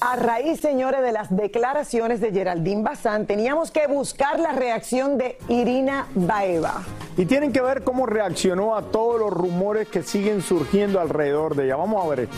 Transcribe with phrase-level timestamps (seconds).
[0.00, 5.38] A raíz, señores, de las declaraciones de Geraldine Bazán, teníamos que buscar la reacción de
[5.48, 6.84] Irina Baeva.
[7.16, 11.64] Y tienen que ver cómo reaccionó a todos los rumores que siguen surgiendo alrededor de
[11.64, 11.76] ella.
[11.76, 12.36] Vamos a ver esto.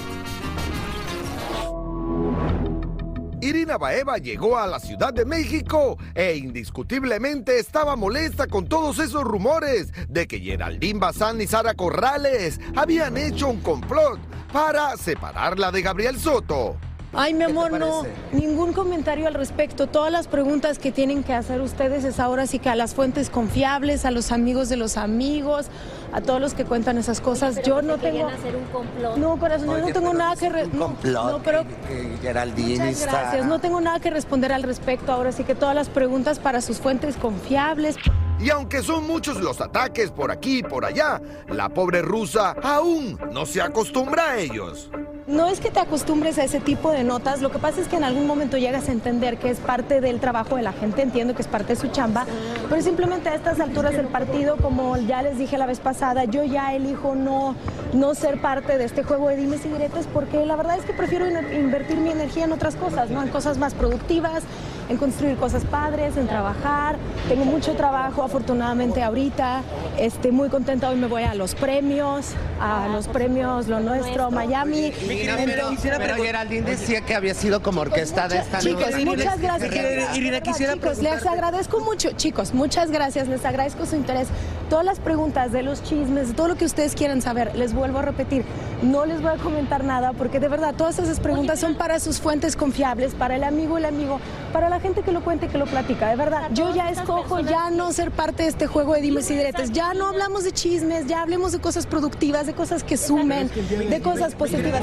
[3.41, 9.24] Irina Baeva llegó a la Ciudad de México e indiscutiblemente estaba molesta con todos esos
[9.24, 14.20] rumores de que Geraldine Bazán y Sara Corrales habían hecho un complot
[14.52, 16.76] para separarla de Gabriel Soto.
[17.14, 18.02] Ay, mi amor, no,
[18.32, 19.86] ningún comentario al respecto.
[19.86, 23.30] Todas las preguntas que tienen que hacer ustedes es ahora sí que a las fuentes
[23.30, 25.66] confiables, a los amigos de los amigos,
[26.12, 27.62] a todos los que cuentan esas cosas.
[27.62, 28.28] Yo no tengo...
[28.28, 29.16] hacer un complot.
[29.16, 30.48] No, corazón, yo no tengo nada que...
[30.50, 31.64] re- no, no, pero...
[31.64, 33.47] Muchas gracias.
[33.47, 35.10] No tengo nada que responder al respecto.
[35.12, 37.97] Ahora sí que todas las preguntas para sus fuentes confiables.
[38.38, 43.18] Y aunque son muchos los ataques por aquí y por allá, la pobre rusa aún
[43.32, 44.91] no se acostumbra a ellos.
[45.28, 47.97] No es que te acostumbres a ese tipo de notas, lo que pasa es que
[47.97, 51.34] en algún momento llegas a entender que es parte del trabajo de la gente, entiendo
[51.34, 52.25] que es parte de su chamba,
[52.71, 56.44] pero simplemente a estas alturas del partido, como ya les dije la vez pasada, yo
[56.44, 57.56] ya elijo no,
[57.93, 60.94] no ser parte de este juego de dimes y diretes porque la verdad es que
[60.94, 63.22] prefiero in- invertir mi energía en otras cosas, ¿no?
[63.22, 64.45] En cosas más productivas,
[64.88, 66.97] en construir cosas padres, en trabajar.
[67.28, 69.62] Tengo mucho trabajo, afortunadamente ahorita.
[69.99, 74.93] Este, muy contenta, hoy me voy a los premios, a los premios Lo Nuestro, Miami.
[75.09, 79.04] Entonces- pero Geraldine decía que había sido como orquesta de esta Chicos, noche.
[79.04, 80.16] muchas gracias.
[80.16, 84.28] Irina, quisiera chicos, les agradezco mucho, chicos, muchas gracias, les agradezco su interés.
[84.68, 88.00] Todas las preguntas de los chismes, de todo lo que ustedes quieran saber, les vuelvo
[88.00, 88.44] a repetir,
[88.82, 92.20] no les voy a comentar nada porque de verdad todas esas preguntas son para sus
[92.20, 94.20] fuentes confiables, para el amigo, el amigo,
[94.52, 96.50] para la gente que lo cuente, que lo platica, de verdad.
[96.52, 99.94] Yo ya escojo ya no ser parte de este juego de dimes y diretes, ya
[99.94, 103.50] no hablamos de chismes, ya hablemos de cosas productivas, de cosas que sumen,
[103.88, 104.82] de cosas positivas.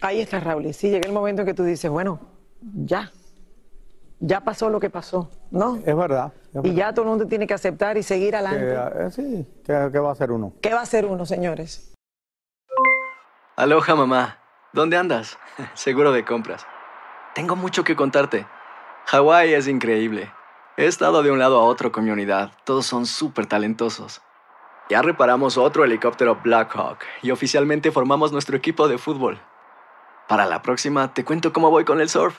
[0.00, 0.66] Ahí está, Raúl.
[0.66, 2.20] Y sí, llega el momento en que tú dices, bueno,
[2.62, 3.10] ya.
[4.22, 5.76] Ya pasó lo que pasó, ¿no?
[5.76, 6.34] Es verdad.
[6.52, 8.60] es Y ya todo el mundo tiene que aceptar y seguir adelante.
[8.60, 10.52] Que, eh, sí, ¿qué, qué va a hacer uno?
[10.60, 11.94] ¿Qué va a hacer uno, señores?
[13.56, 14.38] Aloha mamá,
[14.74, 15.38] ¿dónde andas?
[15.74, 16.66] Seguro de compras.
[17.34, 18.46] Tengo mucho que contarte.
[19.06, 20.30] Hawái es increíble.
[20.76, 22.52] He estado de un lado a otro con mi unidad.
[22.64, 24.20] Todos son súper talentosos.
[24.90, 29.40] Ya reparamos otro helicóptero Blackhawk y oficialmente formamos nuestro equipo de fútbol.
[30.28, 32.38] Para la próxima te cuento cómo voy con el surf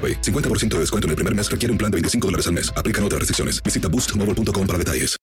[0.00, 0.20] AroPay.
[0.22, 2.72] 50% de descuento en el primer mes requiere un plan de 25 dólares al mes.
[2.74, 3.62] Aplican otras restricciones.
[3.62, 5.16] Visita boostmobile.com para detalles.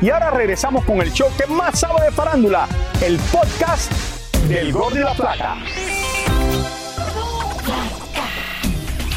[0.00, 2.66] Y ahora regresamos con el show que más sabe de farándula,
[3.00, 3.92] el podcast
[4.48, 5.58] del Gol de la Plata.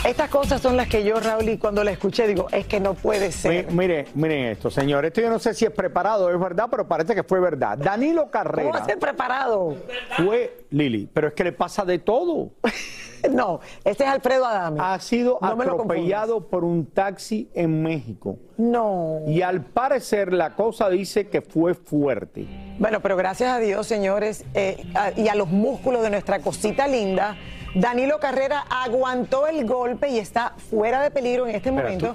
[0.07, 2.93] Estas cosas son las que yo, Raúl, y cuando la escuché digo, es que no
[2.93, 3.65] puede ser.
[3.65, 5.03] Mi- Mire, miren esto, señor.
[5.05, 7.75] Esto yo no sé si es preparado o es verdad, pero parece que fue verdad.
[7.79, 9.75] Danilo ¿Cómo Carrera va a ser preparado?
[10.17, 12.51] fue Lili, pero es que le pasa de todo.
[13.31, 14.79] No, este es Alfredo Adame.
[14.81, 18.37] Ha sido No atropellado por un taxi en México.
[18.57, 19.19] No.
[19.27, 22.47] Y al parecer la cosa dice que fue fuerte.
[22.79, 26.87] Bueno, pero gracias a Dios, señores, eh, a- y a los músculos de nuestra cosita
[26.87, 27.35] linda,
[27.75, 32.13] Danilo Carrera aguantó el golpe y está fuera de peligro en este momento.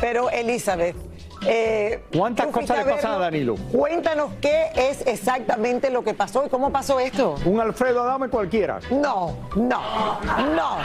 [0.00, 0.96] Pero Elizabeth,
[1.46, 3.18] eh, ¿Cuántas cosas le pasan a.
[3.18, 3.56] Danilo?
[3.72, 7.36] Cuéntanos qué es exactamente lo que pasó y cómo pasó esto.
[7.44, 8.80] Un Alfredo Adame cualquiera.
[8.90, 10.20] No, no,
[10.54, 10.76] no.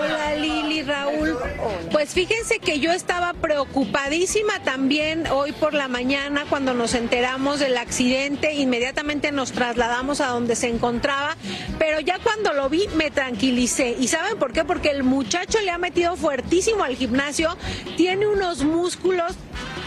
[0.00, 1.36] Hola Lili, Raúl.
[1.92, 7.76] Pues fíjense que yo estaba preocupadísima también hoy por la mañana cuando nos enteramos del
[7.76, 8.54] accidente.
[8.54, 11.36] Inmediatamente nos trasladamos a donde se encontraba,
[11.78, 13.96] pero ya cuando lo vi me tranquilicé.
[13.98, 14.64] ¿Y saben por qué?
[14.64, 17.56] Porque el muchacho le ha metido fuertísimo al gimnasio,
[17.96, 19.32] tiene unos músculos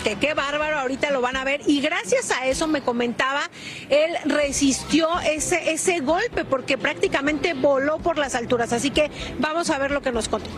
[0.04, 1.62] que qué bárbaro, ahorita lo van a ver.
[1.66, 3.42] Y gracias a eso me comentaba,
[3.90, 8.72] él resistió ese, ese golpe porque prácticamente voló por las alturas.
[8.74, 9.10] Así que
[9.40, 10.50] vamos a ver lo que nos contó.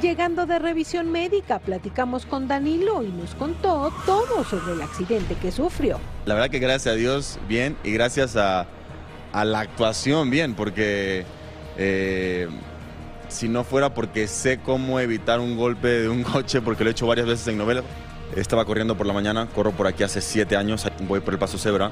[0.00, 5.50] Llegando de revisión médica, platicamos con Danilo y nos contó todo sobre el accidente que
[5.50, 5.98] sufrió.
[6.26, 8.66] La verdad que gracias a Dios, bien, y gracias a,
[9.32, 11.24] a la actuación, bien, porque
[11.76, 12.48] eh,
[13.28, 16.92] si no fuera porque sé cómo evitar un golpe de un coche, porque lo he
[16.92, 17.84] hecho varias veces en novelas,
[18.34, 21.58] estaba corriendo por la mañana, corro por aquí hace siete años, voy por el paso
[21.58, 21.90] cebra,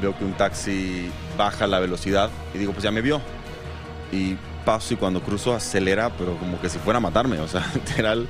[0.00, 3.20] veo que un taxi baja la velocidad y digo, pues ya me vio.
[4.12, 7.64] Y paso y cuando cruzo acelera, pero como que si fuera a matarme, o sea,
[7.74, 8.26] literal.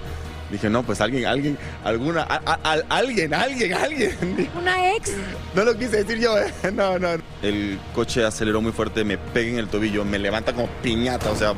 [0.51, 4.49] Dije, no, pues alguien, alguien, alguna, a- a- a- alguien, alguien, alguien.
[4.57, 5.13] Una ex.
[5.57, 6.53] No lo quise decir yo, ¿eh?
[6.73, 7.09] No, no.
[7.43, 11.37] El coche aceleró muy fuerte, me pega en el tobillo, me levanta como piñata, o
[11.37, 11.55] sea,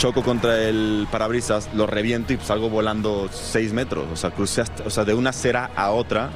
[0.00, 4.06] choco contra el parabrisas, lo reviento y salgo volando 6 metros.
[4.10, 6.30] O sea, crucé hasta- o sea, de una acera a otra.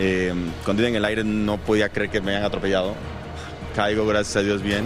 [0.00, 0.34] Eh,
[0.64, 2.94] cuando iba en el aire no podía creer que me hayan atropellado.
[3.76, 4.84] Caigo, gracias a Dios, bien.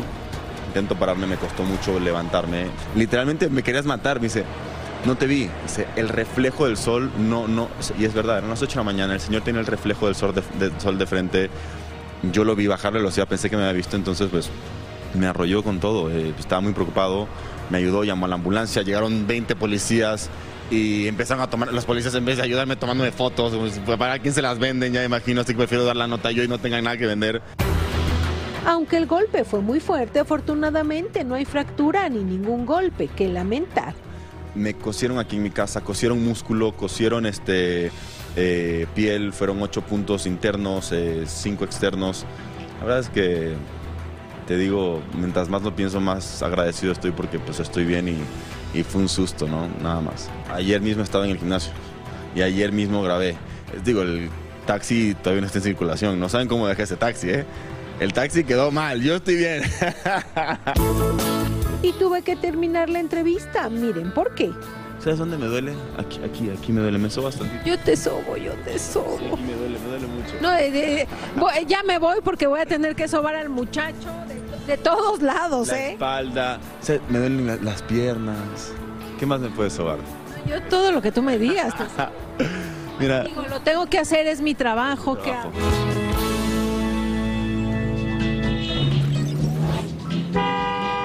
[0.68, 2.66] Intento pararme, me costó mucho levantarme.
[2.94, 4.44] Literalmente me querías matar, me dice.
[5.06, 5.48] No te vi.
[5.62, 7.68] Dice, el reflejo del sol no, no.
[7.98, 9.14] Y es verdad, eran las 8 de la mañana.
[9.14, 11.50] El señor tiene el reflejo del sol de, del sol de frente.
[12.30, 14.50] Yo lo vi bajar la velocidad, pensé que me había visto, entonces pues
[15.14, 16.10] me arrolló con todo.
[16.10, 17.28] eh, estaba muy preocupado,
[17.70, 20.30] me ayudó, llamó a la ambulancia, llegaron 20 policías
[20.70, 24.18] y empezaron a tomar, las policías en vez de ayudarme tomándome fotos, si fuera, para
[24.18, 26.58] quién se las venden, ya imagino, así que prefiero dar la nota yo y no
[26.58, 27.42] tengan nada que vender.
[28.64, 33.94] Aunque el golpe fue muy fuerte, afortunadamente no hay fractura ni ningún golpe que lamentar.
[34.54, 37.90] Me cosieron aquí en mi casa, cosieron músculo, cosieron este,
[38.36, 42.24] eh, piel, fueron ocho puntos internos, eh, cinco externos.
[42.78, 43.54] La verdad es que
[44.52, 48.82] te digo, mientras más lo pienso, más agradecido estoy porque pues estoy bien y, y
[48.82, 49.66] fue un susto, ¿no?
[49.82, 50.28] Nada más.
[50.52, 51.72] Ayer mismo estaba en el gimnasio
[52.34, 53.34] y ayer mismo grabé.
[53.72, 54.28] Les digo, el
[54.66, 56.20] taxi todavía no está en circulación.
[56.20, 57.46] No saben cómo dejé ese taxi, ¿eh?
[57.98, 59.62] El taxi quedó mal, yo estoy bien.
[61.82, 63.68] Y tuve que terminar la entrevista.
[63.68, 64.52] Miren, ¿por qué?
[65.00, 65.72] ¿Sabes dónde me duele?
[65.98, 67.58] Aquí, aquí, aquí me duele, me soba bastante.
[67.68, 69.16] Yo te sobo, yo te sobo.
[69.16, 70.34] Aquí me duele, me duele mucho.
[70.40, 71.06] No, eh, eh,
[71.36, 74.08] voy- ya me voy porque voy a tener que sobar al muchacho
[74.66, 75.92] de, todos lados, la ¿eh?
[75.92, 78.72] espalda, o sea, me duelen la- las piernas.
[79.18, 79.98] ¿Qué más me puedes sobar?
[80.46, 81.74] Yo todo lo que tú me digas.
[81.76, 81.84] te
[82.98, 85.18] Mira, digo, lo tengo que hacer, es mi trabajo.
[85.22, 85.50] ¿qué hago?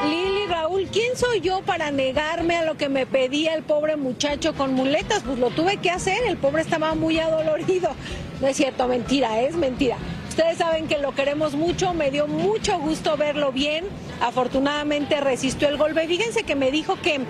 [0.05, 4.53] Lili, Raúl, ¿quién soy yo para negarme a lo que me pedía el pobre muchacho
[4.53, 5.23] con muletas?
[5.25, 7.89] Pues lo tuve que hacer, el pobre estaba muy adolorido.
[8.41, 9.97] No es cierto, mentira, es mentira.
[10.37, 13.85] Ustedes saben que lo queremos mucho, me dio mucho gusto verlo bien.
[14.21, 16.05] Afortunadamente resistió el golpe.
[16.07, 17.21] Fíjense que me dijo que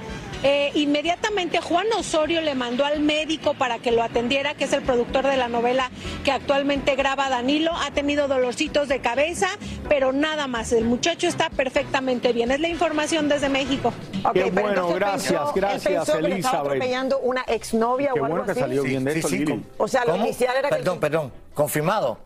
[0.43, 4.83] Eh, inmediatamente Juan Osorio le mandó al médico para que lo atendiera, que es el
[4.83, 5.89] productor de la novela
[6.23, 7.71] que actualmente graba Danilo.
[7.73, 9.47] Ha tenido dolorcitos de cabeza,
[9.89, 10.73] pero nada más.
[10.73, 12.51] El muchacho está perfectamente bien.
[12.51, 13.91] Es la información desde México.
[14.23, 16.65] Ok, Qué pero bueno, gracias, pensó- él gracias, pensó que le estaba Elizabeth.
[16.67, 18.59] atropellando una exnovia Qué o algo bueno que así.
[18.59, 19.65] salió bien de Lili.
[19.79, 20.25] O sea, lo ¿Cómo?
[20.25, 21.31] inicial era que- Perdón, perdón.
[21.55, 22.19] Confirmado.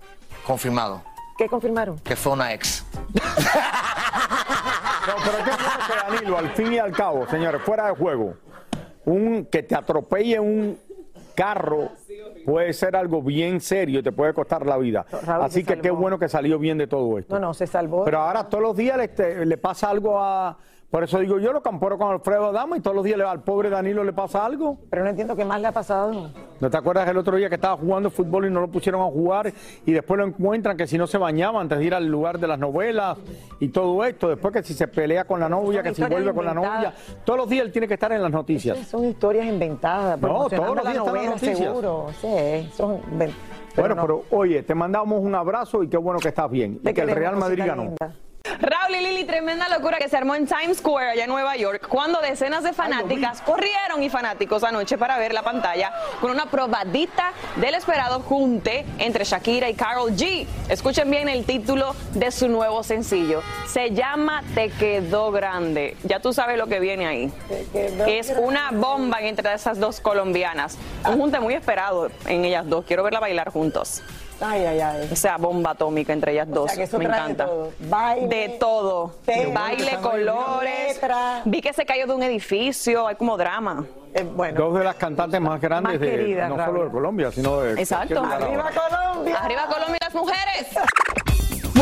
[0.45, 1.01] Confirmado.
[1.37, 1.97] ¿Qué confirmaron?
[1.99, 2.85] Que fue una ex.
[2.93, 3.01] No,
[5.23, 8.35] pero qué bueno que Danilo, al fin y al cabo, señores, fuera de juego,
[9.05, 10.77] un que te atropelle un
[11.35, 11.89] carro
[12.45, 15.05] puede ser algo bien serio y te puede costar la vida.
[15.25, 17.35] Raúl, Así que qué bueno que salió bien de todo esto.
[17.35, 18.03] No, no, se salvó.
[18.05, 20.57] Pero ahora todos los días le, te- le pasa algo a...
[20.91, 23.41] Por eso digo yo, lo camporo con Alfredo Dama y todos los días le- al
[23.43, 24.77] pobre Danilo le pasa algo.
[24.89, 26.31] Pero no entiendo qué más le ha pasado.
[26.61, 29.05] ¿No te acuerdas el otro día que estaba jugando fútbol y no lo pusieron a
[29.05, 29.51] jugar
[29.85, 32.47] y después lo encuentran que si no se bañaba antes de ir al lugar de
[32.47, 33.17] las novelas
[33.59, 36.45] y todo esto, después que si se pelea con la novia, que si vuelve con
[36.45, 36.93] la novia,
[37.25, 38.77] todos los días él tiene que estar en las noticias.
[38.87, 40.21] Son historias inventadas.
[40.21, 41.57] No, todos los la días en novela, las noticias.
[41.57, 42.07] seguro.
[42.21, 43.01] Sí, son
[43.75, 44.01] bueno, no.
[44.01, 46.79] pero oye, te mandamos un abrazo y qué bueno que estás bien.
[46.79, 47.83] Te y que el Real Madrid ganó.
[47.83, 48.13] linda.
[48.61, 51.87] Raúl y Lili, tremenda locura que se armó en Times Square, allá en Nueva York,
[51.87, 57.33] cuando decenas de fanáticas corrieron y fanáticos anoche para ver la pantalla con una probadita
[57.55, 60.45] del esperado junte entre Shakira y Carol G.
[60.69, 63.41] Escuchen bien el título de su nuevo sencillo.
[63.67, 65.97] Se llama Te quedó grande.
[66.03, 67.33] Ya tú sabes lo que viene ahí.
[67.73, 70.77] quedó Es una bomba entre esas dos colombianas.
[71.09, 72.85] Un junte muy esperado en ellas dos.
[72.85, 74.03] Quiero verla bailar juntos.
[74.41, 75.09] Ay, ay, ay.
[75.11, 76.69] O sea, bomba atómica entre ellas dos.
[76.71, 77.45] sea, que eso Me trae de encanta.
[77.45, 77.71] todo.
[77.79, 79.15] Baile, de todo.
[79.25, 80.87] tema, Baile, colores.
[80.95, 81.41] letra.
[81.45, 83.07] Vi que se cayó de un edificio.
[83.07, 83.85] Hay como drama.
[84.13, 86.65] Eh, bueno, Dos de las cantantes más grandes Más de, no Raúl.
[86.73, 88.21] solo de Colombia, sino de Exacto.
[88.23, 88.69] ¡Arriba.
[88.73, 89.37] Colombia!
[89.41, 90.67] Arriba Colombia las mujeres.